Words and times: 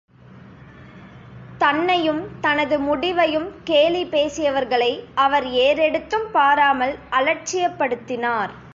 தன்னையும் 1.59 2.31
தனது 2.41 2.79
முடிவையும் 2.79 3.47
கேலி 3.63 4.03
பேசியவர்களை 4.07 4.91
அவர் 5.17 5.47
ஏறெடுத்தும் 5.61 6.27
பாராமல் 6.31 6.95
அலட்சியப்படுத்தினார்! 7.11 8.53